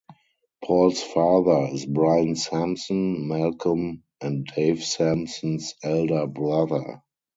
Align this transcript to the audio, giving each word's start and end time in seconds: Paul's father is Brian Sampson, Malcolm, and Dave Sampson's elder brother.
Paul's 0.63 0.99
father 1.03 1.67
is 1.71 1.85
Brian 1.85 2.35
Sampson, 2.35 3.27
Malcolm, 3.27 4.01
and 4.19 4.47
Dave 4.47 4.83
Sampson's 4.83 5.75
elder 5.83 6.25
brother. 6.25 7.03